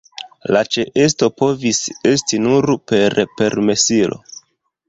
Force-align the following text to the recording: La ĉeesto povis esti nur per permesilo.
La 0.55 0.61
ĉeesto 0.75 1.29
povis 1.43 1.83
esti 2.13 2.41
nur 2.47 2.71
per 2.93 3.19
permesilo. 3.43 4.19